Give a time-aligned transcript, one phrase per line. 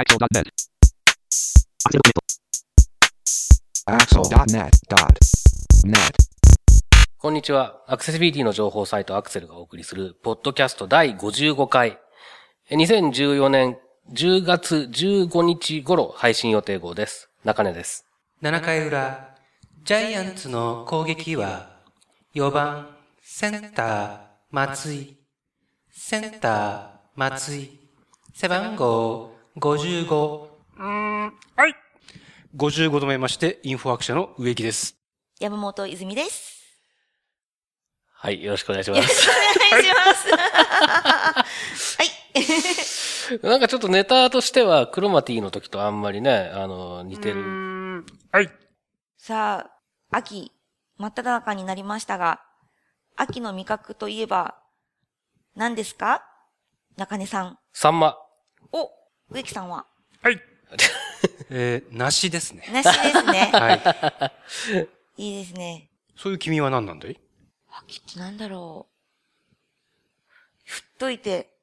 [0.00, 0.48] Axel.net.
[3.84, 6.14] Axel.net.net.
[7.18, 7.82] こんにちは。
[7.86, 11.98] アクセシビリティの情報サイトアクセルがお送りする、ポッドキャスト第55回。
[12.70, 13.76] え2014年
[14.10, 17.28] 10月15日頃配信予定号です。
[17.44, 18.06] 中根です。
[18.40, 19.36] 7回裏、
[19.84, 21.76] ジャイアンツの攻撃は、
[22.34, 22.88] 4番、
[23.20, 24.18] センター、
[24.50, 25.18] 松井。
[25.90, 27.78] センター、松井。
[28.32, 30.48] 背番号、55。
[30.78, 31.74] うーん、はい。
[32.56, 34.96] 55度目まして、インフォアクションの植木です。
[35.38, 36.58] 山本泉です。
[38.14, 39.26] はい、よろしくお願いしまよろしす。
[39.28, 40.30] くお願いします。
[42.00, 43.40] はい。
[43.46, 48.04] なんかちょっとネタとしては、クロマティの時とあんまりね、あの、似てる。
[49.18, 49.66] さ
[50.10, 50.52] あ、秋、
[50.96, 52.40] 真っ只中になりましたが、
[53.16, 54.56] 秋の味覚といえば、
[55.54, 56.24] 何ですか？
[56.96, 57.58] 中根さん。
[57.74, 58.16] サンマ。
[58.72, 58.90] お、
[59.30, 59.86] 植木さんは？
[61.50, 62.64] えー、梨ですね。
[62.72, 63.50] 梨ですね。
[63.54, 63.74] は
[65.16, 65.22] い。
[65.22, 65.90] いいですね。
[66.16, 67.18] そういう君は何なんだい？
[67.70, 68.94] 秋ってなんだろう。
[70.64, 71.56] ふっといて、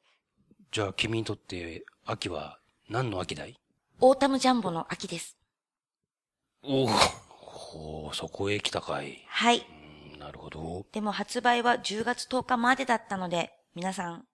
[0.71, 3.57] じゃあ君にとって、秋は何の秋だい？
[3.99, 5.37] オータムジャンボの秋です。
[6.63, 6.87] おお。
[6.87, 9.25] ほう、そこへ来たかい。
[9.27, 9.65] はい。
[10.13, 10.85] うんなるほど。
[10.91, 14.27] でも発売は10月10日までだったので、皆さん、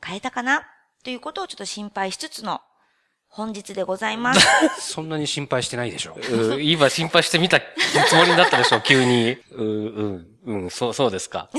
[0.00, 0.66] 買えたかな？
[1.04, 2.62] ということをちょっと心配しつつの
[3.28, 4.40] 本日でございます。
[4.80, 6.16] そんなに心配してないでしょ。
[6.16, 9.32] う今心配してみたつもりになったでしょ、急に。
[9.52, 11.50] ううん、うん、そう、そうですか。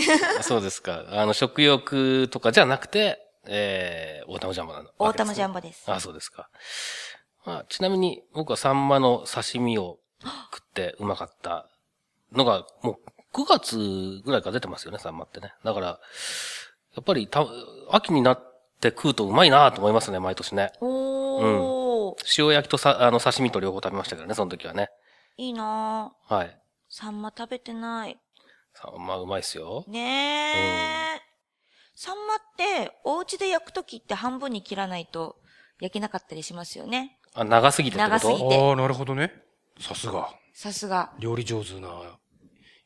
[0.41, 1.05] そうですか。
[1.09, 4.89] あの、食欲とかじゃなくて、えー、オータムジャンボなの。
[4.97, 5.59] オータムジャンボ。
[5.59, 5.83] ボです。
[5.91, 6.49] あ、そうですか。
[7.45, 9.99] まあ、ちなみに、僕はサンマの刺身を
[10.51, 11.69] 食ってうまかった
[12.31, 12.97] のが、も
[13.33, 13.77] う9月
[14.25, 15.53] ぐらいから出てますよね、サンマってね。
[15.63, 15.99] だから、や
[17.01, 17.45] っぱりた、
[17.91, 18.54] 秋になって
[18.89, 20.71] 食うとうまいなと思いますね、毎年ね。
[20.81, 24.89] おー、塩焼きとさ、あの、刺身と両方食べましたけどね、その時はね。
[25.37, 26.33] いいなぁ。
[26.33, 26.57] はい。
[26.89, 28.17] サンマ食べてない。
[28.73, 29.83] サンマうまいっすよ。
[29.87, 31.21] ねえ。
[31.95, 35.37] サンマって、お家で焼くときって半分に切らないと
[35.79, 37.17] 焼けなかったりしますよね。
[37.33, 38.29] あ、長すぎてってこと？
[38.29, 39.33] 長すぎてああ、なるほどね。
[39.79, 40.29] さすが。
[40.53, 41.11] さすが。
[41.19, 41.89] 料理上手な、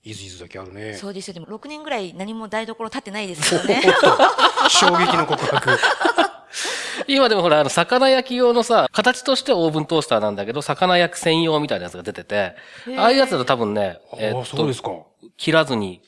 [0.04, 0.94] いずいずだけあるね。
[0.96, 1.34] そうですよ。
[1.34, 3.82] でも6年ぐらい何も台所立ってないですよね。
[4.70, 5.78] 衝撃の告白。
[7.08, 12.56] 今でもほら、あの、魚焼き用のさ、形としてはオーブントースターなんだけど、魚焼く専用みたいなやつが出てて、
[12.98, 14.90] ああいうやつだと多分ね、えーっそうですか。
[14.90, 15.08] と、
[15.38, 16.02] 切らずに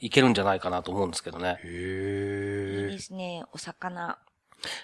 [0.00, 1.58] いけるんじゃないかなと思うんですけどね。
[1.64, 2.90] いいへえ。
[2.90, 3.44] ですね。
[3.52, 4.18] お魚。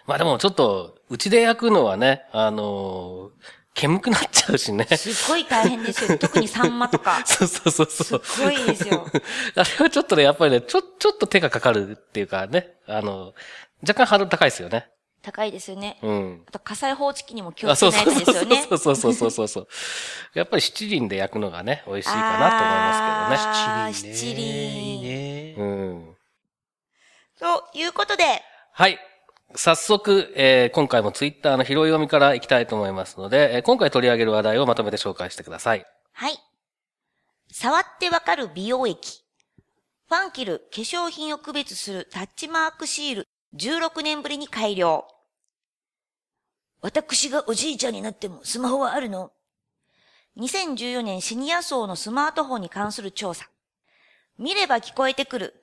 [0.06, 4.84] まあでもちょっと、うちで焼くのはね、あのー煙くなっちゃうしね。
[4.84, 6.16] すっごい大変ですよ。
[6.20, 7.22] 特にサンマとか。
[7.24, 8.22] そうそうそうすっそう。
[8.44, 9.06] ごいですよ。
[9.56, 13.32] あれはちょっとね、やっぱりね、ちょ、ちょっと手がかかるっていうかね、あの、
[13.80, 14.88] 若干ハードル高いですよね。
[15.22, 15.98] 高いですよね。
[16.02, 16.44] うん。
[16.48, 18.66] あと火災報知器にも気をあ、つけそうないそうそうとですよね。
[18.68, 19.68] そうそうそうそうそうそう。
[20.34, 25.70] やっぱり七輪で焼くのがね、美味しいかなと思いますあー七輪ね七輪いいねけどね。
[25.70, 26.16] うん。
[27.38, 28.98] ということで、はい。
[29.54, 35.84] 早速、えー今回もツイッターの拾い読みからいきたいと思いますので、えー今回取り上げる話題をまとめて紹介してください。
[36.12, 36.38] はい。
[37.50, 39.22] 触ってわかる美容液。
[40.08, 45.06] ファンキル化粧品を区別するタッチマークシール16年ぶりに改良。
[46.80, 49.32] 私がおじいちゃんになってもスマホはあるの
[50.38, 53.48] ?2014 年シニア層のスマートフォンに関する調査。
[54.38, 55.61] 見れば聞こえてくる。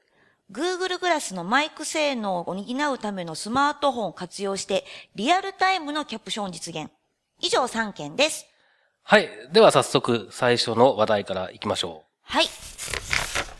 [0.51, 4.83] Google グラスのマイク性能を担うためのスマートフォンを活用して
[5.15, 6.89] リアルタイムのキャプション実現。
[7.39, 8.47] 以上3件です。
[9.03, 9.29] はい。
[9.51, 12.45] では早速、最初の話題からいきましょはい。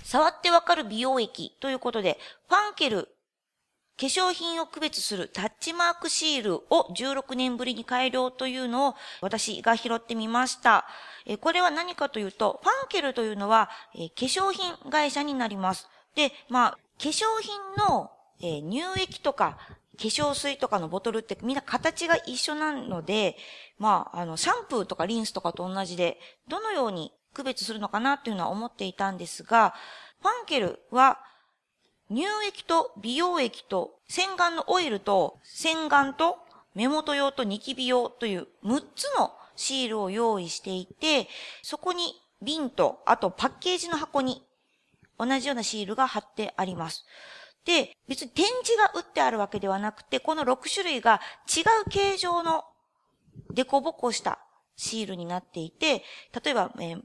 [0.04, 2.18] 触ってわかる美容液ということで、
[2.48, 3.10] ファンケル、
[4.00, 10.86] 化粧品を区別するタッチマークシールを16年ぶりに改良というのを私が拾ってみました。
[11.26, 15.90] えーこれは何かというと、ファンケルというのは、えー化粧品会社になります。
[16.16, 17.54] で、まあ、化粧品
[17.88, 18.12] の、
[18.42, 19.58] えー乳液とか、
[19.98, 23.36] 化粧水とかのボトルってみんな形が一緒なので、
[23.78, 29.74] まあ、あの、シャンプーとかリンスとかと同じで、どのように区別するのかなっていうのは思っていたんですが、
[30.22, 31.20] ファンケルは、
[32.10, 36.40] 乳液と美容液と洗顔のオイルと洗顔と
[36.74, 41.28] 目元用とニキビ用という6つのシールを用意していて、
[41.62, 44.44] そこに瓶と、あとパッケージの箱に
[45.20, 47.06] 同じようなシールが貼ってあります。
[47.66, 52.64] で、別に展示が打ってあるわけではなくて、この6種類が違う形状の
[53.52, 54.40] デコボコした
[54.76, 56.04] シールになっていて、
[56.44, 57.02] 例えば、えー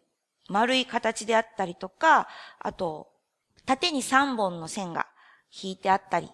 [0.49, 2.29] 丸い形であったりとか、
[2.59, 3.09] あと、
[3.67, 5.07] 縦に3本の線が
[5.51, 6.31] 引いてあったり、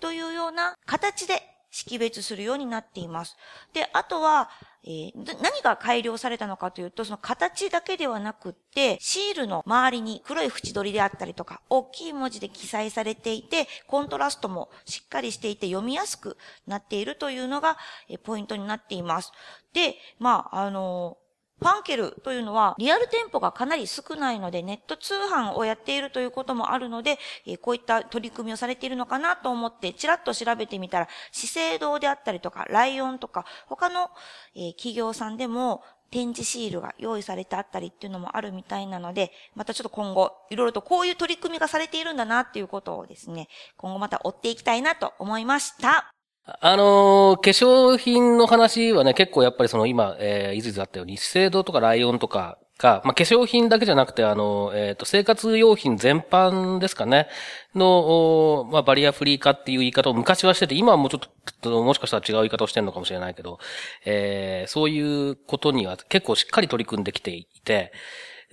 [0.00, 1.40] というような形で
[1.74, 3.36] 識別するようになっています。
[3.72, 4.48] で、あとは、
[4.84, 5.12] えー
[5.42, 16.36] 何が改良されたのかというと、その形だけではなくって、シールの周りに黒い縁取りであったりとか、大きい文字で記載されていて、コントラストもしっかりしていて読みやすく
[16.68, 17.76] なっているというのが、
[18.08, 19.32] えーポイントになっています。
[19.72, 34.10] で、まあ、あのーァンケルというのは、リアル店舗がかなり少ないので、ネット通販をやっているということもあるので、えこういった取り組みをされているのかなと思って、ちらっと調べてみたら、資生堂であったりとか、ライオンとか、他の、
[34.54, 35.82] え企業さんでも、
[36.14, 46.13] 展示シールが用意されてあったりっていうのもあるみたいなので、またちょっと今後、いろいろとこういう取り組みがされているんだなっていうことをですね、今後また追っていきたいなと思いました。
[46.46, 57.28] あのー化粧品の話はね、結構やっぱりその今、えー、いずいずあったように、資生堂とかライオンとかが、まあ、化粧品だけじゃなくて、あの、えっ、と、生活用品全般ですかね、
[57.74, 63.58] の、まあ、バリアフリー化っていう言い方を昔はしてて、今はもうちょっと、もしかしたら違う言い方をしてるのかもしれないけど、
[64.04, 67.92] えー、そういうことには結構しっかり取り組んできていて、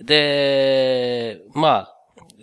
[0.00, 1.96] で、まあ、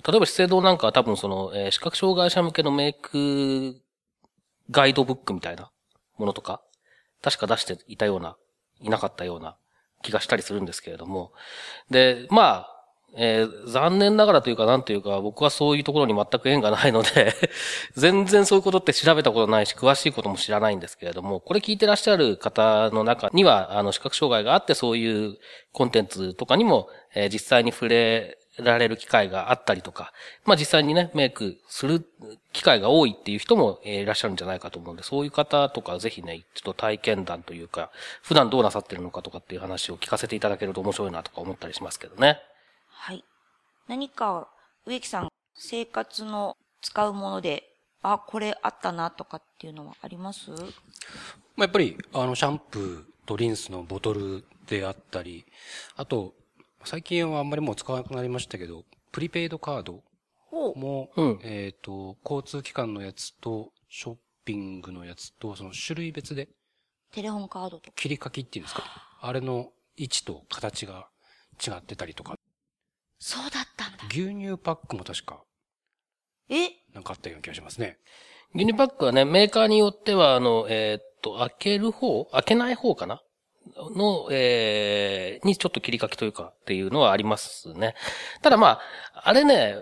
[0.05, 3.81] 例えば資生堂なんかは多分その、えー視覚障害者向けのメイク
[4.71, 5.71] ガイドブックみたいな
[6.17, 6.61] ものとか、
[7.21, 8.37] 確か出していたような、
[8.81, 9.57] いなかったような
[10.01, 11.31] 気がしたりするんですけれども。
[11.89, 12.75] で、まあ、
[13.17, 17.33] えー残念ながらというかなんというか、僕はそういうところに全く縁がないので、
[17.95, 25.37] 全然そういうことって調べたことないし、詳しいことも知らないんですけれども、これ聞いてらっしゃる方の中には、あの、視覚障害があって、そういう
[25.71, 30.13] コンテンツとかにも、えー実際に触れられる機会があったりとか、
[30.45, 32.05] まあ実際にね、メイクする
[32.53, 37.91] 機会が多いっていう人もえーいらっしゃるんじゃないかと思うんで、そういう方とかぜひね、ちょっと体験談というか、
[38.21, 42.39] 普段どうなさってるのかとかっていう話を聞かせていただけると面白いなとか思ったりしますけどね。
[42.89, 43.23] はい。
[43.87, 44.47] 何か、
[44.85, 47.63] 植木さん、生活の使うもので、
[48.01, 50.51] あ、これあったなとかっていうのはあります？
[50.51, 55.45] まあ、やっぱり、あの、シャンプーとリンスのボトルであったり、
[55.97, 56.33] あと、
[56.85, 60.03] 最近はあんまりもう使わなくなりましたけど、プリペイドカード。
[60.51, 64.15] も、うんえっ、と、交通機関のやつと、ショッ
[64.45, 66.49] ピングのやつと、その種類別で、
[67.11, 67.95] テレホンカードとか。
[67.95, 68.83] 切り書きっていうんですか。
[69.21, 71.07] あれの位置と形が
[71.65, 72.35] 違ってたりとか。
[73.19, 73.97] そうだったんだ。
[74.09, 75.43] 牛乳パックも確か、
[76.49, 76.69] え？
[76.93, 77.99] なんかあったような気がしますね。
[78.55, 83.21] 牛乳パックはね、メーカーによっては、あの、えーっと、開ける方開けない方かな
[83.95, 87.95] の、えー、にちょっと切り書きというかっていうのはありますね。
[88.41, 88.81] ただまあ、
[89.23, 89.75] あれね、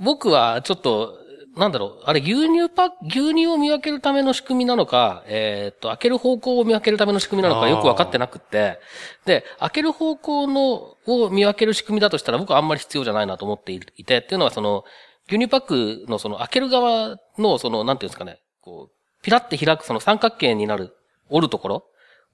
[0.00, 1.18] 僕はちょっと、
[1.56, 8.78] なんだろう、あれ牛乳パック、牛乳を見分けるための仕組みなのか、えーっと、開ける方向を見分けるための仕組みなのかよくわかってなくって、
[9.26, 14.84] で、開ける方向の、を見分ける仕組みだとしたら僕はあんまり必要じゃないなと思っていて、っていうのはその、
[15.28, 20.96] 牛乳パックのその開ける側のその、なんていうんですかね、こう、ピラって開くその三角形になる、
[21.28, 21.84] 折るところ、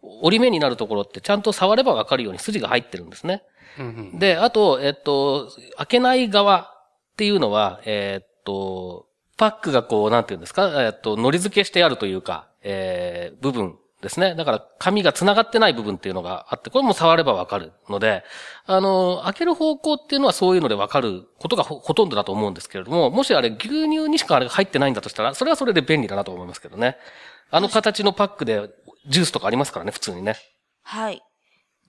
[0.03, 3.43] 折り目になるところってちゃんと触ればわかるように筋が入ってるんですね。
[3.79, 4.19] うんうん。
[4.19, 6.75] で、あと、えっと、開けない側
[7.13, 9.07] っていうのは、えっと、
[9.37, 14.35] パックがこう、なんていうんですか、えっと、糊付けしてあるというか、えー、部分ですね。
[14.35, 18.23] だから、紙が繋がってない部分っていうのがあって、これも触ればわかるので、
[18.67, 26.97] あの、開ける方向っていうのはそういうのでわかることがほほとんどだと思うんですけれども、もしあれ牛乳にしかあれが入ってないんだとしたら、それはそれで便利だなと思いますけどね。
[27.51, 28.71] あの形のパックで
[29.09, 30.37] ジュースとかありますからね、普通にね。
[30.83, 31.23] はい。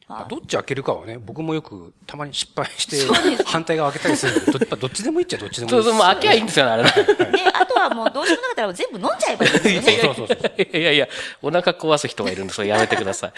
[0.07, 2.97] まあどっち開けるかはね、僕もよくたまに失敗して
[3.45, 6.91] 反対側開けたりするんで、どやっぱ どっちでもいいっちゃどっちでもいいそうそう、もう開けばいいんですよね、あれね。
[6.91, 10.01] で、あとはもうどうしようもなかったら全部飲んじゃえばいいんですよね。
[10.01, 10.77] そうそうそうそう。
[10.77, 11.07] いやいや、
[11.43, 13.33] お腹壊す人がいるんで、それやめてください。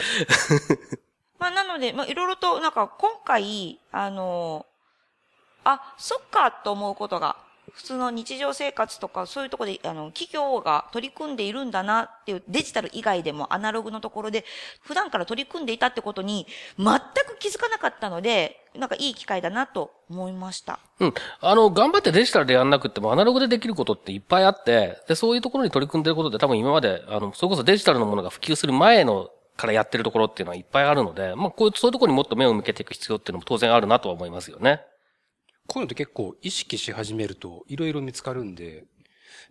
[1.39, 4.65] まあ、なので、まあ、いろいろと、なんか、今回、あの
[5.65, 7.35] あ、そっか、と思うことが、
[7.73, 14.45] 普通の日常生活とか、そういうところで、あの、企業が取り組んでいるんだなっていう、デジタル以外でもアナログのところで、
[14.81, 16.87] 普段から取り組んでいたってことに、全
[17.27, 20.79] く気づかなかったので、なんかいい機会だなと思いました。
[20.99, 21.13] うん。
[21.39, 34.81] あの、頑張ってデジタルでやんなくても、アナログでできることっていっぱいあって、で、そういうところに取り組んでることで多分今まで、あの、それこそデジタルのものが普及する前の、からやってるところっていうのはいっぱいあるので、まあ、こういう、そういうところにもっと目を向けていく必要っていうのも当然あるなとは思いますよね。
[35.67, 38.85] こういうのって結構意識し始めるといろいろ見つかるんで、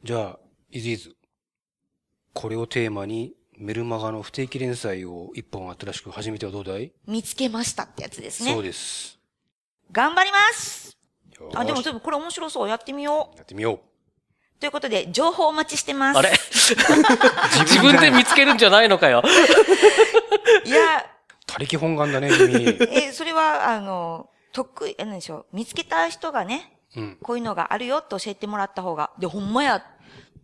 [0.02, 0.38] じゃあ、
[0.71, 1.17] イズイズ。
[2.33, 8.52] これをテーマにメルマガの不定期連載を一本新しく始めてはどうだい、見つけましたってやつですね。
[8.52, 9.19] そうです。
[9.93, 10.97] 頑張ります
[11.55, 12.69] あ、でも、でもこれ面白そう。
[12.69, 13.37] やってみよう。
[13.37, 13.81] やってみよう。
[14.61, 16.19] ということで、情報お待ちしてます。
[16.19, 16.31] あれ？
[17.64, 19.23] 自分で見つけるんじゃないのかよ。
[20.64, 21.07] いや、
[21.47, 22.79] 他力本願だね、君。
[22.90, 25.47] え、それは、あの、得意、えなんでしょ？
[25.52, 25.57] う。
[25.57, 27.19] 見つけた人がね、うん。
[27.23, 29.83] こういうのがあるよって教えてもらった方が、で、ほんまやっ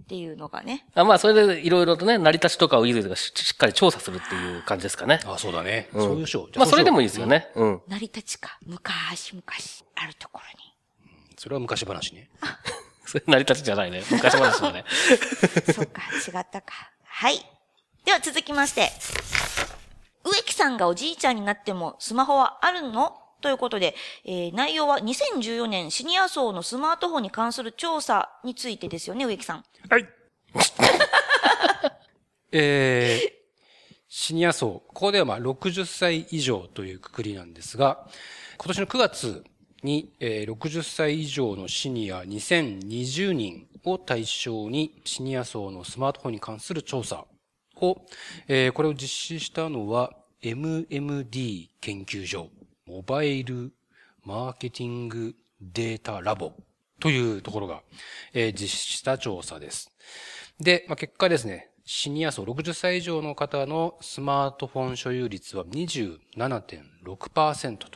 [0.03, 0.87] っていうのがね。
[0.95, 5.19] あまあ、それでいろいろとね、成り立ちとかをいずれがししっかり調査するっていう感じですかね。
[5.27, 5.89] あ、そうだね。
[5.93, 6.47] うんそういう賞。
[6.47, 7.09] じゃまあ、それでもいいい。
[7.09, 7.51] ですよね。
[7.57, 7.83] うん。
[7.89, 8.57] 成り立ちか。
[8.65, 9.43] 昔々
[9.97, 10.73] あるところに。
[11.37, 12.31] それは昔話ね。
[13.05, 14.05] それ成り立ちじゃないね。
[14.09, 14.85] 昔話だね。
[15.75, 16.93] そうか、違ったか。
[17.03, 17.45] はい。
[18.05, 18.93] では続きまして。
[20.25, 23.21] 植木さんがおじいちゃんになってもスマホはあるの？
[23.41, 29.65] ということで、えー内容は2014年シニア層のスマートフォンに関する調査についてですよね、植木さん。
[29.89, 30.09] はい。
[32.53, 33.33] えー、
[34.09, 34.83] シニア層。
[34.89, 38.09] ここではまあ60歳以上というくくりなんですが、
[38.57, 39.45] 今年の9月
[39.83, 47.27] に、えー60歳以上のシニア2020人を対象にシニア層のスマートフォンに関する調査
[47.77, 48.01] を、
[48.49, 50.13] えーこれを実施したのは
[50.43, 52.51] MMD 研究所、
[52.87, 53.73] モバイル
[54.23, 56.53] マーケティングデータラボ
[57.01, 57.83] というところが、
[58.33, 59.91] えー実施した調査です。
[60.61, 67.89] で、まあ、結果ですね、シニア層60歳以上の方のスマートフォン所有率は27.6%と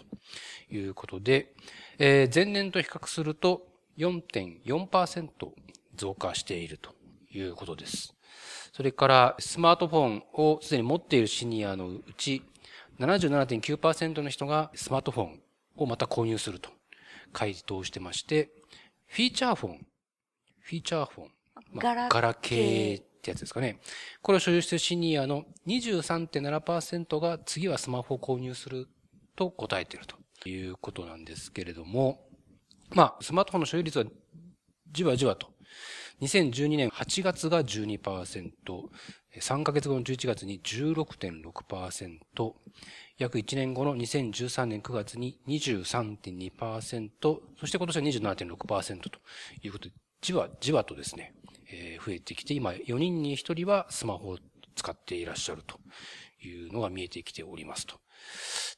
[0.70, 1.54] いうことで、
[1.98, 5.28] えー前年と比較すると4.4%
[5.94, 6.96] 増加していると
[7.30, 8.16] いうことです。
[8.72, 12.42] それから、スマートフォンをすでに持っているシニアのうち、
[13.00, 15.40] 77.9%の人がスマートフォン
[15.76, 16.70] をまた購入すると。
[17.32, 18.50] 回答してまして、
[19.06, 19.86] フィーチャーフォン、
[20.60, 21.28] フィーチャーフォン、
[21.72, 23.02] まあガラケー。
[23.02, 23.78] ってやつですかね。
[24.22, 28.88] これを所有しているシニアの23.7%が次はスマホを購入する
[29.36, 32.22] と答えているということなんですけれども、
[32.94, 34.06] まあ、スマートフォンの所有率は
[34.90, 35.52] じわじわと。
[36.22, 38.50] 2012年8月が12%、
[39.36, 42.54] 3ヶ月後の11月に16.6%、
[43.18, 47.10] 約1年後の2013年9月に23.2%、
[47.58, 49.18] そして今年は27.6%と
[49.62, 51.34] いうことで、じわじわとですね、
[51.72, 54.38] えー増えてきて、今4人に1人はスマホを
[54.74, 55.78] 使っていらっしゃると
[56.42, 58.00] いうのが見えてきておりますと。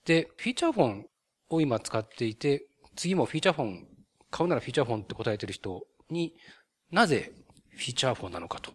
[0.04, 1.06] で、フィーチャーフォン
[1.50, 2.66] を今使っていて、
[2.96, 3.86] 次もフィーチャーフォン、
[4.30, 6.34] 買うならフィーチャーフォンって答えてる人に、
[6.90, 7.32] なぜ
[7.70, 8.72] フィーチャーフォンなのかと、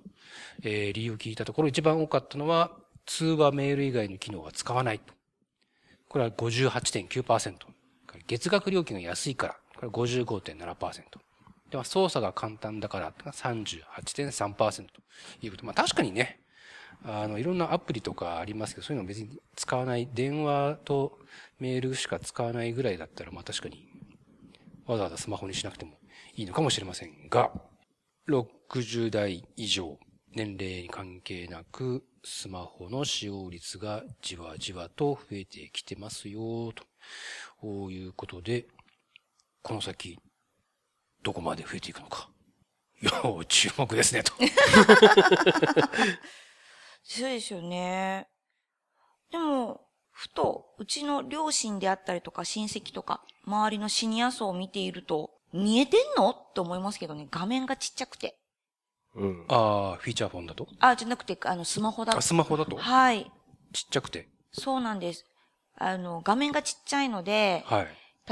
[0.64, 2.72] えー理由を聞いたところ一番多かったのは、
[3.06, 5.14] 通話メール以外の機能は使わないと。
[6.10, 7.54] これは58.9%。
[8.28, 11.04] 月額料金が安いから、これは55.7%。
[11.70, 15.02] では操作が簡単だから、38.3%と
[15.42, 15.66] いうこと。
[15.66, 16.40] まあ確かにね、
[17.04, 21.20] あの、いろんなアプリとかありますけど、そういうの別に使わない、電話と
[21.60, 23.88] メールしか使わないぐらいだったら、まあ確かに、
[24.86, 25.98] わざわざスマホにしなくても
[26.36, 27.52] いいのかもしれませんが、
[28.30, 29.98] 60代以上、
[30.38, 36.72] 年齢に関係なく、スマホの使用率がじわじわと増えてきてますよ、
[37.60, 38.68] ということで、
[39.64, 40.20] この先、
[41.24, 42.30] どこまで増えていくのか。
[43.02, 44.32] 要注目ですね、と。
[47.02, 48.28] そうですよね。
[49.32, 56.30] でも、ふと、うちの両親であったりとか親戚とか、周りのシニア層を見ていると、見えてんの？
[56.30, 58.38] って思いますけどね、画面がちっちゃくて。
[59.18, 59.46] うん。
[59.50, 60.68] ああ、フィーチャーフォンだと？
[60.80, 62.78] あ、じゃなくて、あの、スマホだあ、スマホだと？
[62.78, 63.32] はい。
[63.74, 64.30] ちっちゃくて？
[64.52, 65.26] そうなんです。
[65.78, 67.88] あの、画面がちっちゃいので、はい。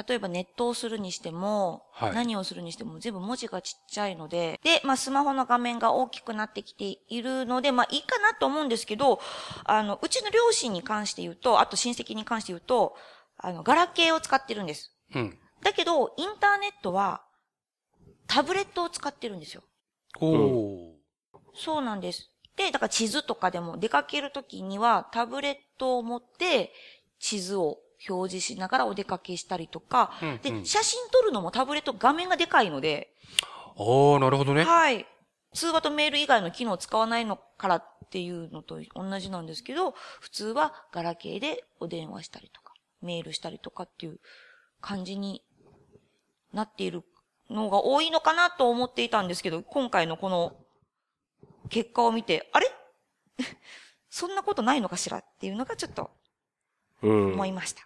[0.08, 9.22] 例えばネットをするにしても、はい何をするにしても全部文字がちっちゃいので、で、まあスマホの画面が大きくなってきているので、まあいいかなと思うんですけど、
[9.63, 12.96] あの、うちの両親に関して言うと、あと親戚に関して言うと、
[13.38, 14.92] あの、ガラケーを使ってるんです。
[15.13, 15.38] うん。
[15.63, 17.22] だけど、インターネットは、
[18.27, 19.63] タブレットを使ってるんですよ。
[20.19, 20.95] おお、
[21.53, 22.29] そうなんです。
[22.55, 26.72] で、だから地図とかでも出かけるときにはタブレットを持って
[27.19, 27.79] 地図を
[28.10, 33.13] 表示しながらお出かけしたりとか、うんうんで、写真撮るのもタブレット画面がでかいので、
[33.77, 34.63] ああ、なるほどね。
[34.63, 35.05] はい。
[35.53, 44.19] 通話とメール以外の機能を使わないのからっていうのと同じなんですけど、普通はガラケーでお電話したりとか、メールしたりとかっていう
[44.81, 45.43] 感じに
[46.53, 47.03] なっている
[47.50, 50.54] のが多いのかなと思っていたんですけど、今回のこの
[51.70, 52.68] 結果を見て、あれ？
[54.10, 56.10] そんなことないのかしらっていうのがちょっと
[57.02, 57.34] うん。
[57.34, 57.86] 思いました。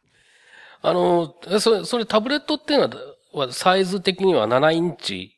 [0.82, 2.90] あの、えそれ、それタブレットっていうの
[3.34, 5.36] は、はサイズ的には7インチ、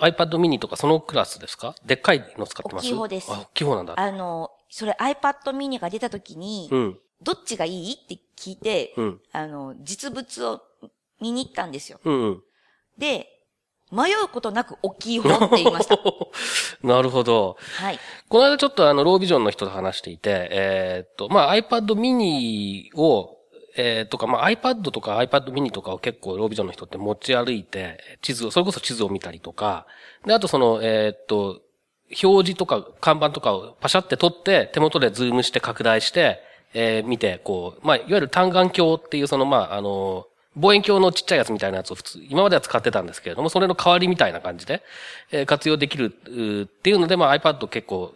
[0.00, 1.74] iPad mini とかそのクラスですか？
[1.84, 2.86] でっかいの使ってます？
[2.86, 3.94] 大きい方ですあ、大きい方なんだ。
[3.96, 7.00] あの、それ iPad mini が出た時に、うん。
[7.22, 7.92] どっちがいい？
[7.92, 9.20] って聞いて、うん。
[9.32, 10.62] あの、実物を
[11.20, 12.00] 見に行ったんですよ。
[12.04, 12.42] うんうん。
[12.98, 13.33] で、
[13.94, 15.98] 迷うことなく大きい方って言いました。
[16.82, 17.56] なるほど。
[17.76, 17.98] はい。
[18.28, 23.38] この間ちょっとあの、ロービジョンの人と話していて、えーっと、まあ、iPad mini を、
[23.76, 29.86] えーとか、まあ、iPad とか iPad mini とかを結構ロービジョンの人って持ち歩いて、地図を、それこそ地図を見たりとか、
[30.26, 31.60] で、あとその、えーっと、
[32.22, 36.40] 表示とか看板とかをパシャって撮って、手元でズームして拡大して、
[36.74, 44.82] えー見て、こう、まあ、いわゆる単眼鏡っていうその、まあ、あの、望遠鏡のちっちゃいやつみたいなやつを普通、今までは使ってたんですけれども、それの代わりみたいな感じで、
[45.32, 48.14] え活用できるっていうので、まあ iPad 結構、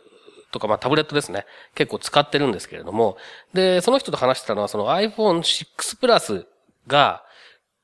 [0.50, 1.44] とかまあタブレットですね。
[1.74, 3.16] 結構使ってるんですけれども、
[3.52, 6.46] で、その人と話してたのは、その iPhone 6 Plus
[6.86, 7.24] が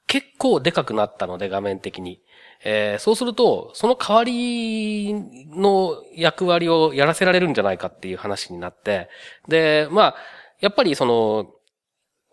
[0.07, 2.21] 結構でかくなったので、画面的に。
[2.67, 9.11] えーそうすると、その代わりの役割をやらせられるんじゃないかっていう話になって、
[9.49, 10.15] で、まあ、
[10.61, 11.51] やっぱりその、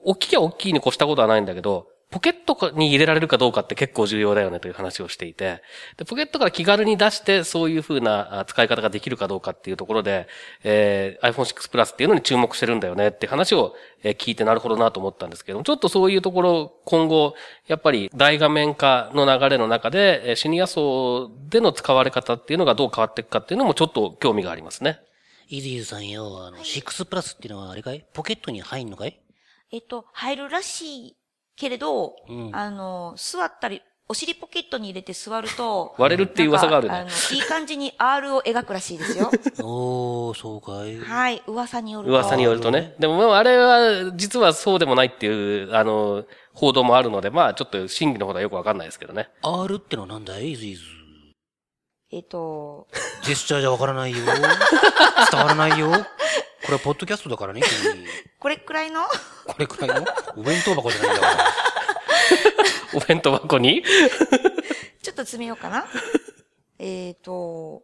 [0.04, 5.62] 大ききゃ大きいに越したことはないんだけど、ポケットに入れられるかどうかって結構重要だよねという話をしていて、
[5.98, 10.27] でポケットから気軽に出してそういう風なあ使い方ができるかどうかっていうところで、
[10.63, 17.34] えー iPhone 6 Plus っていうのに注目してるんだよねって話を、えー聞いてなるほどなと思ったんですけども、ちょっとそういうところ今後、
[17.68, 25.00] やっぱり大画面化の流れの中で、えーシニア層での使われ方っていうのがどう変わっていくかっていうのもちょっと興味がありますね。
[25.48, 28.06] イズイズさんよ、あの、6プラスっていうのはあれかい？
[28.13, 29.20] ポケットに入んのかい？
[29.72, 31.15] えっと、入るらしい
[31.62, 39.30] けれど、うんあの、座ったり、お尻ポケットに入れて座ると、 割れるっていう噂があるねなんかあの、いい感じに R を描くらしいですよ。
[39.63, 41.00] おー、そうかい。
[41.00, 42.12] はい、噂によると。
[42.12, 42.96] 噂によるとね。
[42.98, 46.25] でも、まあ、あれは、実はそうでもないっていう、あの、
[46.56, 49.30] 報道もあるので、まあ、ちょっと真偽のほどはよくわかんないですけどね。
[49.44, 50.53] R ってのはなんだい？
[50.53, 50.82] イズイズ。
[52.13, 52.88] えっと、
[53.24, 54.18] ジェスチャーじゃわからないよ。
[54.25, 55.91] 伝わらないよ。
[56.63, 58.06] これはポッドキャストだからね、君。
[58.39, 59.01] これくらいの？
[59.46, 60.06] これくらいの？
[60.38, 61.46] お弁当箱じゃないんだから。
[62.94, 63.84] お弁当箱に？
[65.01, 65.86] ちょっと詰めようかな。
[66.80, 67.84] えっと、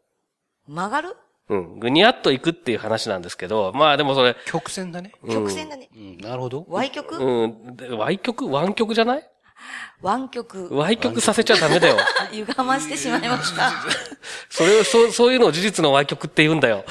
[0.68, 1.16] 曲がる？
[1.50, 1.80] うん。
[1.80, 5.14] ぐにゃっといくっていう話なんですけど、まあでもそれ、曲線だね。
[5.30, 5.90] 曲線だね。
[5.96, 6.66] うん、なるほど。
[6.68, 8.48] Y 曲、うん、で歪曲？
[8.52, 9.28] 湾曲じゃない？
[10.02, 10.70] 湾曲。
[10.70, 11.98] 歪曲させちゃダメだよ。
[12.32, 13.72] 歪ましてしまいました。
[14.50, 16.28] それを、そう、そういうのを事実の歪曲。
[16.28, 16.84] って言うんだよ。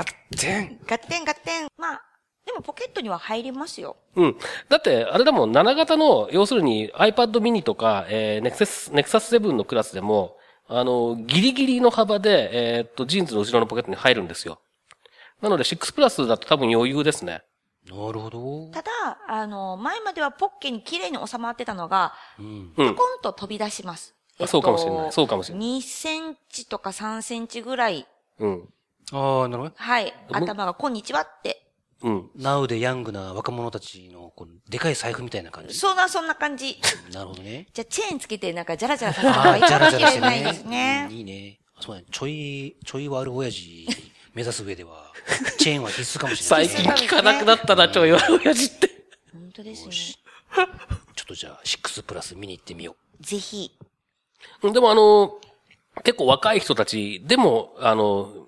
[0.00, 1.68] ガッテンガッテンガッテン。
[1.76, 2.02] まあ、
[2.46, 3.96] でもポケットには入りますよ。
[4.16, 4.36] うん。
[4.68, 10.36] だって、あれだもん、7型の、要するに iPad mini とか、えー、Nexus、Nexus 7のクラスでも、
[10.66, 14.60] あの、ギリギリの幅で、えーっと、ジーンズの後ろのポケットに入るんですよ。
[15.42, 17.42] なので、6プラスだと多分余裕ですね。
[17.88, 18.70] なるほど。
[18.70, 18.90] ただ、
[19.28, 22.72] あの、前まではポッケに綺麗に収まってたのが、うん。
[22.76, 24.14] うんポコンと飛び出します。
[24.38, 25.78] あそうかもしれないそうかもしれない。
[25.78, 28.06] 2センチとか3センチぐらい、
[28.38, 28.68] うん。
[29.12, 29.74] ああ、なるほど。
[29.76, 31.66] はい、頭がこんにちはって。
[32.02, 32.30] うん。
[32.36, 35.74] ナウでヤングな若者たちの、こう、でかい財布みたいな感じ？
[35.74, 36.80] そんな、そんな感じ。
[37.12, 37.66] なるほどね。
[37.74, 41.08] じゃあ、チェーンつけて、なんか、ジャラジャラさせた方がいいかもしれないですうんね。
[41.10, 41.58] いいね。
[41.76, 42.04] あそうね。
[42.10, 43.86] ちょい、ちょい悪親父
[44.34, 45.12] 目指す上では、
[45.58, 46.94] チェーンは必須かもしれない最ですね。
[46.96, 48.90] 近聞かなくなったな、ちょい悪親父って。
[49.32, 49.92] 本当ですね。
[49.92, 53.72] ちょっとじゃあ、6プラス見に行ってみよぜひ。
[54.62, 55.38] でもあの、
[56.02, 58.39] 結構若い人たちでも、あの、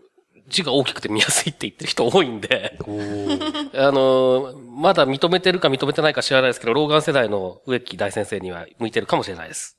[0.53, 2.79] 字が大きくて見やすいって言ってる人多いんで。
[3.75, 9.79] あの、まだ認めてるか認めてないか知らないですけど、老眼世代の植木大先生には向いてるかもしれないです。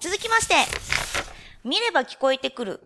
[0.00, 0.54] 続きまして、
[1.64, 2.80] 見れば聞こえてくる。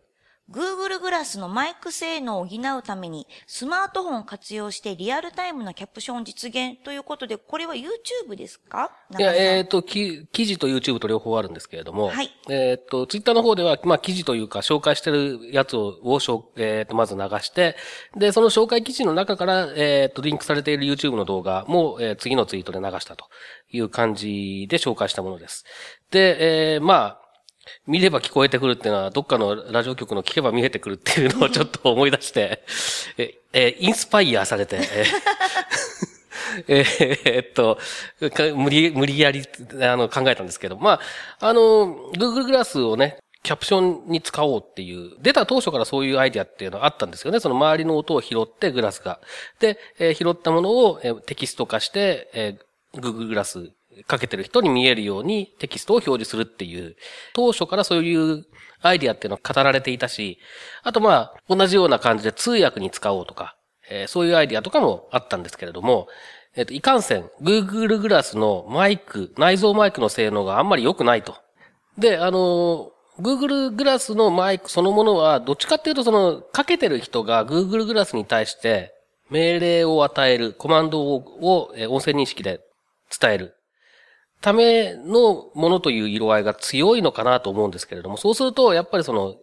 [0.50, 8.90] Google グラスのマイク性能を補うために、スマートフォンを活用してリアルタイムなキャプション実現ということで、これは YouTube ですか？
[9.18, 12.30] いや、えっ、と、き記事と YouTube と両方あるんですけれども、はい。
[12.50, 17.76] えっ、と、Twitter の方では、まあ、記事というか、紹介してるやつを、をえっ、と、まず流して、
[18.16, 23.26] で、その紹介記事の中から、えっ、と、リンクされている YouTube の動画も、えー次のツイートで流したと
[23.70, 25.64] いう感じで紹介したものです。
[26.10, 27.21] で、えーまあ、
[27.86, 32.62] 見れば聞こえてくるっていうのは、どっかのラジオ局の聞けば見えてくるっていうのをちょっと思い出して、
[33.18, 34.80] え、え、インスパイアされて、
[36.68, 36.84] え
[37.24, 37.78] えっと、
[38.56, 39.42] 無理、無理やり、
[39.80, 41.00] あの、考えたんですけど、ま
[41.40, 47.40] あ、あの、Google グラスをね、キャプションに使おうっていう、出た当初からそういうアイディアっていうのはあったんですよね。
[47.40, 49.20] その周りの音を拾って、グラスが。
[49.58, 53.70] で、えー拾ったものを、えーテキスト化して、えー Google グラス
[54.06, 56.96] かけてる人に見えるようにテキストを表示するっていう、
[57.34, 58.44] 当初からそういう
[58.80, 60.38] アイディアっていうのは語られていたし、
[60.82, 63.56] あとまあ、同じような感じで通訳に使おうとか、
[63.90, 66.08] えーそういうアイディアとかもあったんですけれども、
[66.54, 71.36] えっ、と、いかんせん、Google グラスのマイク、内蔵マイクの性能があんまり良くないと。
[71.96, 78.92] で、あの、Google グラスのマイクそのものは、どっちかっていうと、その、かけてる人が Google グラスに対して
[79.30, 82.60] 命令を与える、コマンドを、音声認識で
[83.18, 83.54] 伝える。
[84.42, 89.36] ためのものという色合いが強いのかなと思うんですけれども、そうすると、やっぱりその、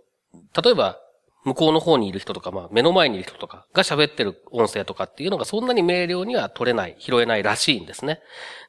[0.61, 0.99] 例えば、
[1.45, 8.19] 向こうの方にいる人とか、まあ、目の前にいる人とかが喋ってる音声とかっていうのがそんなに明瞭には取れない、拾えないらしいんですね。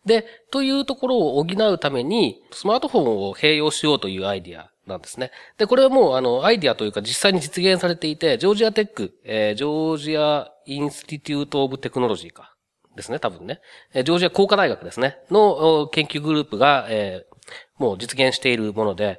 [0.06, 5.32] で、というところを補うために、スマートフォンを併用しようというアイディアなんですね。
[5.58, 12.49] で、これはもう、あの、アイディアというか実際に実現されていて、ジョージアテック、えー、 Georgia Institute of Technology か。
[12.96, 13.60] ですね、多分ね。
[13.94, 15.18] え、ジョージア工科大学ですね。
[15.30, 19.18] の研究グループが、えー、もう実現しているもので、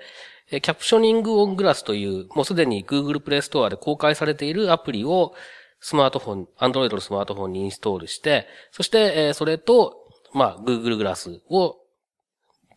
[0.52, 5.34] え、キャプショニングオングラスという、もうすでに Google Play Store で公開されているアプリを、
[5.80, 11.78] スマートフォン、Android のスマートフォンにインストールして、そして、えー、それと、まあ、Google グラスを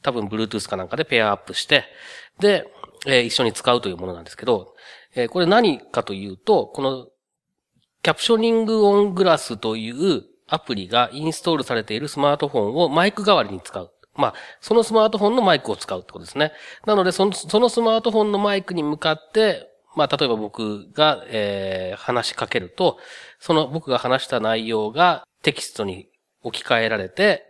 [0.03, 1.85] 多分 Bluetooth かなんかでペアアップして、
[2.39, 2.67] で、
[3.07, 4.75] えー、一緒に使うというものなんですけど、
[5.15, 7.09] えー、これ何かというと、この
[8.03, 13.91] キャプショニングオングラスというアプリがインストールされているスマートフォンをマイク代わりに使う。
[14.17, 16.53] まあ、そのスマートフォンのマイクを使うってことですね。
[16.87, 22.99] なので、その、そのスマートフォンのマイクに向かって、まあ、例えば僕が、えー、話しかけると、
[23.41, 26.09] その僕が話した内容がテキストに
[26.43, 27.45] 置き換えられて、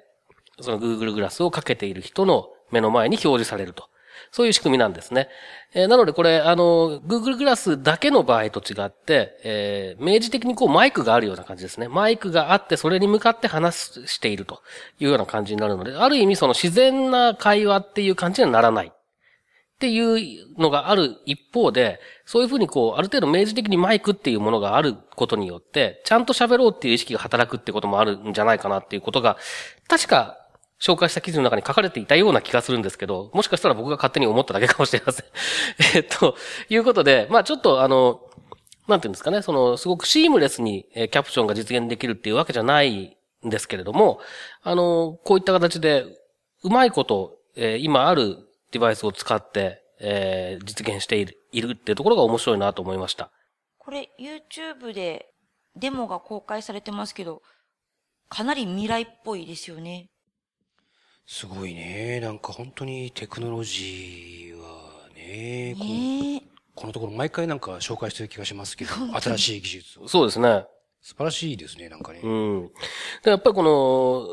[0.60, 3.88] その Google グラスをかけている人の目の前に表示されると。
[4.30, 5.28] そういう仕組みなんですね。
[5.74, 11.88] えー、なのでこれ、あの、Google グラスだけの場合と違って、えー、明示的にこうマイクがあるような感じですね。
[11.88, 14.62] マイクがあってそれに向かって話していると
[15.00, 18.92] いうような感じになるので、ある意味その自然な会話っていう感じにはならない。
[19.74, 29.36] っていうのがある一方で、そういうふうにこう、ある程度明示的にマイクっていうものがあることによって、ちゃんと喋ろうっていう意識が働くってこともあるんじゃないかなっていうことが、
[29.88, 30.38] 確か
[30.80, 35.26] 紹介した記事の中に書かれていたような気がするんですけど、もしかしたら僕が勝手に思っただけかもしれません。
[35.96, 36.36] えっと、
[36.68, 38.20] いうことで、まあちょっとあの、
[38.88, 44.20] なんていうんですかね、その、すごくシームレスにキャプションが実現できるっていうわけじゃないんですけれども、
[44.62, 46.04] あの、こういった形で、
[46.62, 48.38] うまいこと、えー、今ある
[48.72, 53.30] デバイスを使って、えー、実現しているいるっていうところが面白いなと思いました。
[53.78, 55.30] これ、YouTube で
[55.76, 57.42] デモが公開されてますけど、
[58.28, 60.08] かなり未来っぽいですよね。
[61.26, 62.20] すごいね。
[62.20, 66.42] なんか本当にテクノロジーはね、ね
[66.74, 70.08] このところ毎回なんか紹介してる気がしますけど、新しい技術を。
[70.08, 70.66] そうですね。
[71.00, 72.20] 素晴らしいですね、なんかね。
[72.22, 72.70] うん。
[73.22, 74.26] でやっぱりこの、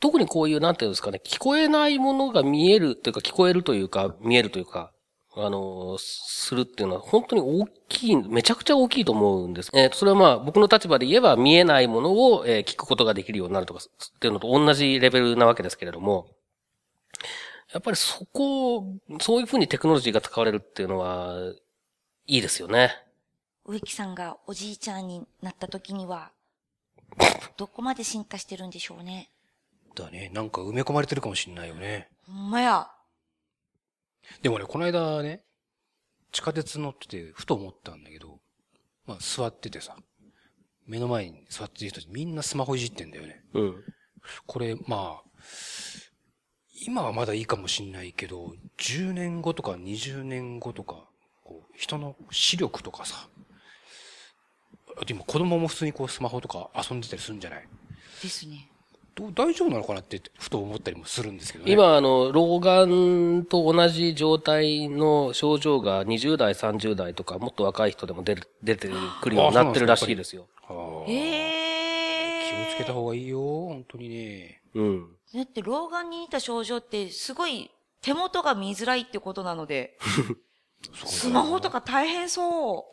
[0.00, 4.92] 特にこういう、なんていうんですかね、聞こえないものが見えるというか、聞こえるというか、見えるというか、
[5.36, 9.70] あの、するっていうのは本当に大きい、めちゃくちゃ大きいと思うんです。
[9.72, 16.26] えっ、ー、と、それはまあ僕の立場で言えば見えないものを、えー、聞くことができるようになるとかっていうのと同じレベルなわけですけれども、
[17.72, 18.84] やっぱりそこ、
[19.20, 21.36] そういうふうにテクノロジーが使われるっていうのは、
[22.26, 22.94] いいですよね。
[23.64, 26.32] 植木さんがおじいちゃんになった時には、
[27.56, 29.30] どこまで進化してるんでしょうね。
[29.94, 30.30] だね。
[30.32, 32.08] なんか埋め込まれてるかもしんないよね。
[32.26, 32.90] ほんまや。
[34.42, 35.44] でもね、この間ね、
[36.32, 38.40] 地下鉄乗ってて、ふと思ったんだけど、
[39.06, 39.96] まあ座っててさ、
[40.86, 43.44] 目の前に座ってる人たちみんなスマホいじってんだよね。
[43.52, 43.84] うん。
[44.46, 45.30] これ、まあ、
[46.86, 51.04] 今はまだいいかもしんないけど、10年後とか20年後とか、
[51.44, 53.28] こう人の視力とかさ、
[55.08, 57.68] 今子供も普通にこうスマホとか遊んでたりするんじゃない？
[58.22, 58.68] ですね。
[59.34, 61.72] 大丈夫なのかなってふと思ったりもするんですけどね。
[61.72, 68.88] 今、あの、老眼と同じ状態の症状が20代、30代とか、もっと若い人でも出る、出て
[69.20, 70.46] くるようになってるらしいですよ。
[71.08, 74.62] ええー、気をつけた方がいいよ、本当にね。
[74.74, 75.17] うん。
[75.34, 79.98] だって老眼に似た症状ってすごい手元が見づらいってことなので。
[81.04, 82.88] スマホとか大変そ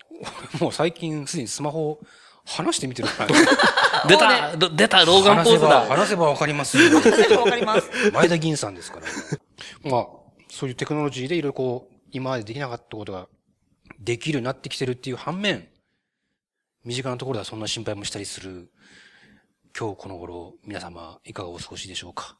[0.58, 0.58] う。
[0.60, 2.00] もう最近すでにスマホ
[2.44, 4.08] 話してみてる から。
[4.08, 5.86] 出た、出た、老眼ポーズだ。
[5.86, 7.00] 話せばわかりますよ。
[7.00, 8.12] 話せばわかります。
[8.12, 9.12] 前田銀さんですから、ね。
[9.84, 10.08] まあ、
[10.50, 13.28] そういうテクノロジーでいろいろこう、今までできなかったことが
[14.00, 15.68] できるようになってきてるっていう反面、
[16.84, 18.72] 身近なところではそんな心配もしたりする、
[19.78, 22.38] 今日この頃、皆様、いかがお過ごしでしょうか？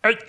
[0.00, 0.16] はい。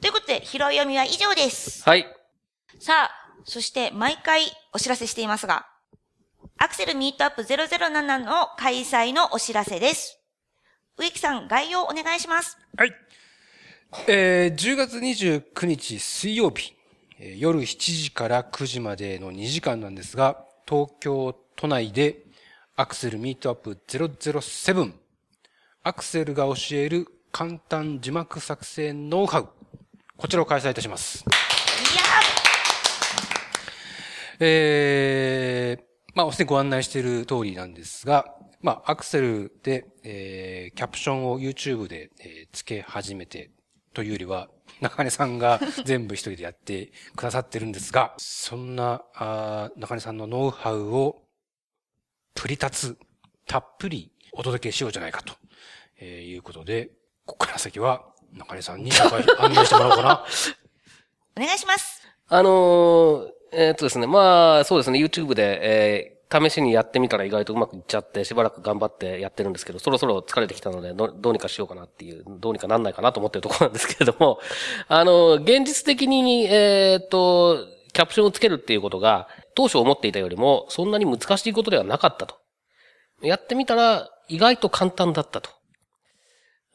[0.00, 1.82] ということで、拾い読みは以上です。
[1.82, 2.06] はい。
[2.80, 5.68] さあ、そして毎回お知らせしていますが、
[6.56, 10.18] アクセルミートアップ007の開催のお知らせです。
[10.96, 12.56] 植木さん、概要お願いします。
[12.78, 12.94] はい。
[14.06, 16.74] えー、10月29日水曜日、
[17.18, 22.26] えー、夜7時から9時までの2時間なんですが、東京都内で
[22.76, 24.92] アクセルミートアップ007、
[25.82, 29.48] アクセルが教える簡単字幕作成ノウハウ、
[30.18, 31.24] こちらを開催いたします。
[34.40, 35.82] えー、
[36.14, 38.26] まあ、おすでにご案内している通りなんですが、
[38.60, 43.50] まあ、アクセルで、えー、キャプションを YouTube で、えー、付け始めて
[43.94, 51.22] というよりは、中根さんが全部一人でやってくださってるんですが、そんな、あ中根さんのノウハウを、
[52.34, 52.98] プリ立つ、
[53.46, 55.34] たっぷりお届けしようじゃないかと、
[56.00, 56.90] えー、いうことで、
[57.24, 60.24] ここから先は、中根さんに案内してもらおうかな。
[61.36, 62.06] お願いします。
[62.28, 74.38] あのーえーっとですね、まあ、そうですね、YouTube で、えー試しにやってみたら意外とうまくいっちゃって、しばらく頑張ってやってるんですけど、そろそろ疲れてきたので、どうにかしようかなっていう、どうにかなんないかなと思ってるところなんですけれども、
[74.88, 82.36] あの、現実的に、えっと、キャプションをつけるっていうことが、当初思っていたよりも、そんなに難しいことではなかったと。
[83.22, 85.50] やってみたら、意外と簡単だったと。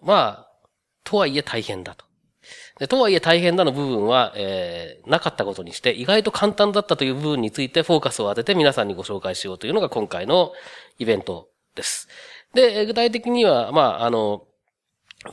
[0.02, 0.50] まあ、
[1.04, 2.06] とはいえ大変だと。
[2.80, 10.54] でとはいえ大変だの部分は、えー、なかったことにして、意外と簡単だったという部分についてフォーカスを当てて皆さんにご紹介しようというのが今回の
[10.98, 12.08] イベントです。
[12.54, 14.44] で、具体的には、まあ、あの、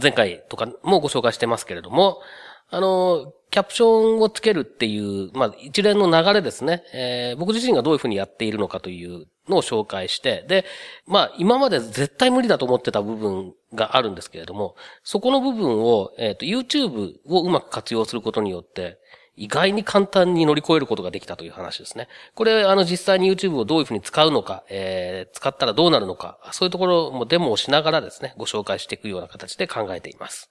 [0.01, 2.21] 前回とかもご紹介してますけれども、
[2.69, 3.87] あの、キャプショ
[4.17, 6.85] ンをつけるっていう、まあ、一連の流れですね。
[6.93, 10.65] えー僕自身がどういうふうにやっているのかというのを紹介して、で、
[11.07, 18.99] まあ、今まで絶対無理だと思ってた部分があるんですけれども、そこの部分を、えっ、と、YouTube をうまく活用することによって、
[19.37, 22.09] 意外に簡単に乗り越えることができたという話ですね。
[22.35, 30.51] これ、あの、実際に YouTube をどういうふうに使うのか、えー使ったらどうなるのか、そういうところもデモをしながらですね、ご紹介していくような形で考えています。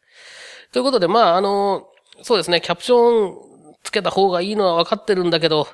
[0.71, 1.87] ということで、まあ、あの、
[2.23, 3.37] そうですね、キャプション
[3.83, 5.67] つけた方がいいのは分かってるんだけど、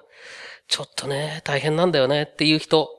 [0.68, 2.24] ちょっとね、大変なんだよね。
[2.24, 2.90] っていう人、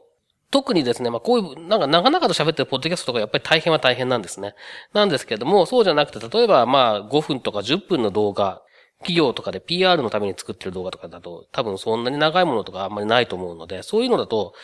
[0.50, 4.54] 特にですね、まあこういう、なんか長々と喋ってるポッドキャストとかやっぱり大変は大変なんですね。
[4.92, 8.62] なんですけれども、そうじゃなくて、例えばまあ5分とか10分の動画、
[9.00, 14.54] 企業とかで PR のために作ってる動画とかだと、多分そんなに長いものとかあんまりないと思うので、そういうのだと、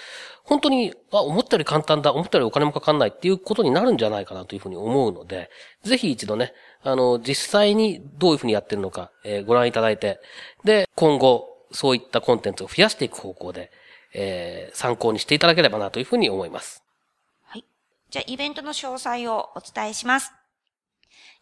[0.45, 5.51] 本当に、あ、思ったより簡単だ、思ったよりお金もかかんないっていうことになるんじゃないかなというふうに思うので、
[5.85, 10.19] ぜひ一度ね、あの、実際にどういうふうにやってるのか、えーご覧いただいて、
[10.65, 13.71] で、今後、そういったコンテンツを増やしていく方向で、
[14.15, 16.83] えー参考にしていただければなというふうに思います。
[17.45, 17.65] はい。
[18.11, 20.33] じゃあ、イベントの詳細をお伝えします。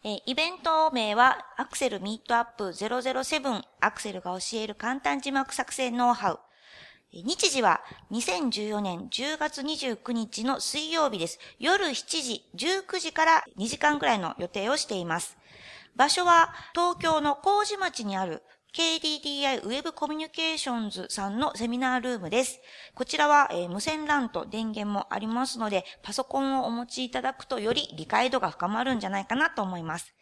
[0.03, 6.39] えイベント名は、アクセルミートアップ007アクセルが教える簡単字幕作成ノウハウ。
[7.13, 11.37] 日時は2014年10月29日の水曜日です。
[11.59, 15.37] 夜7時、19時から2時間くらいの予定をしています。
[15.95, 18.41] 場所は東京の麹町にある
[18.73, 22.61] KDDI ウェブコミュニケーションズさんのセミナールームです。
[22.95, 30.13] こちらは、えー無線 LAN と電源もありますので、パソコンをお持ちいただくとより理解度が深まるんじゃないかなと思います。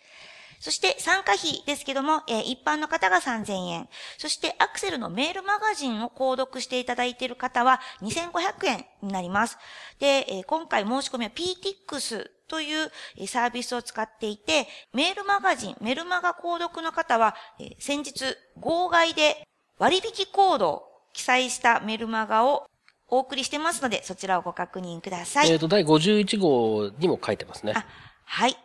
[0.59, 3.87] そして参加費ですけども、えー一般の方が3000円。
[4.17, 9.59] そしてアクセルのメールマガジンを購読していただいている方は2500円になります。
[9.99, 20.83] で、えー今回申し込みは PTX というえーサービスを使っていて、メールマガジン、メルマガ購読の方は、えー先日、号外で割引コードを
[21.13, 22.65] 記載したメルマガを
[23.07, 25.51] お送りしてますので、そちらをご確認ください。
[25.51, 27.73] えっ、と、第51号にも書いてますね。
[27.75, 27.85] あ、
[28.25, 28.57] はい。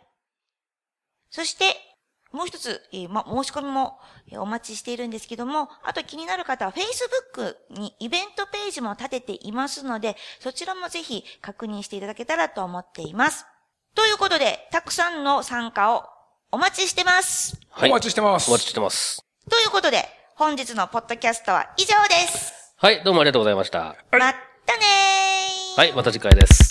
[1.29, 1.65] そして、
[2.31, 13.45] もう一つ、えーま、申し込みもえーお待ちしているんですけども、あと気になる方は Facebook にイベントページも立てていますので、そちらもぜひ確認していただけたらと思っています。
[13.95, 16.03] ということで、たくさんの参加を
[16.51, 17.57] お待ちしてます。
[17.69, 17.89] はい。
[17.89, 19.23] お待ちしてますお待ちしてます。
[19.49, 20.05] ということで、
[20.35, 22.73] 本日のポッドキャストは以上です。
[22.75, 23.79] はい、どうもありがとうございました。
[23.79, 25.79] まったねー。
[25.79, 26.67] はい、また次回です。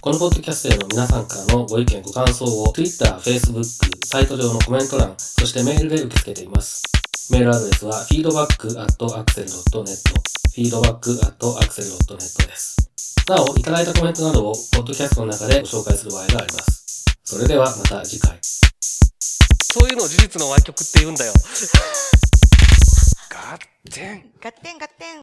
[0.00, 3.62] このポッドキャストへの皆さんからのご意見、ご感想を Twitter、Facebook、
[4.04, 6.82] サイト上のコメント欄、そしてメールで受け付けています。
[7.30, 9.86] メールアドレスは feedback.axel.net
[10.56, 12.76] feedback.axel.net です。
[13.28, 17.04] なお、いただいたコメントなどをポッドキャストの中でご紹介する場合があります。
[17.24, 18.38] それではまた次回。
[18.40, 21.32] そういうのを事実の歪曲って言うんだよ。
[23.30, 24.24] ガッテン。
[24.40, 25.20] ガッテンガッテン。